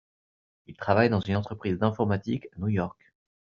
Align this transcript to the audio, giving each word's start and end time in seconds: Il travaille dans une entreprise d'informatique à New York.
Il 0.65 0.75
travaille 0.75 1.11
dans 1.11 1.19
une 1.19 1.35
entreprise 1.35 1.77
d'informatique 1.77 2.47
à 2.55 2.59
New 2.59 2.69
York. 2.69 3.13